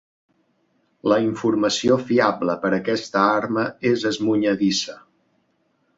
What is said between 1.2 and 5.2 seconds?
informació fiable per a aquesta arma és esmunyedissa.